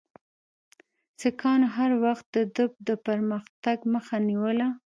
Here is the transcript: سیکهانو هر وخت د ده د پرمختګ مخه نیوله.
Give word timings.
سیکهانو 1.19 1.67
هر 1.77 1.91
وخت 2.05 2.25
د 2.35 2.37
ده 2.55 2.65
د 2.87 2.89
پرمختګ 3.07 3.77
مخه 3.93 4.15
نیوله. 4.29 4.67